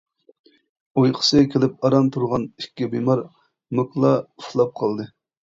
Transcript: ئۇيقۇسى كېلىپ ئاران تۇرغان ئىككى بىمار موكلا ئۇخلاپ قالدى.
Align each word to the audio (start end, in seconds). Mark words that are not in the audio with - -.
ئۇيقۇسى 1.01 1.41
كېلىپ 1.55 1.85
ئاران 1.89 2.09
تۇرغان 2.17 2.47
ئىككى 2.63 2.89
بىمار 2.95 3.21
موكلا 3.81 4.15
ئۇخلاپ 4.25 4.77
قالدى. 4.83 5.11